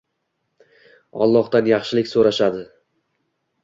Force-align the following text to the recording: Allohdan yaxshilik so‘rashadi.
Allohdan 1.27 1.71
yaxshilik 1.73 2.13
so‘rashadi. 2.17 2.69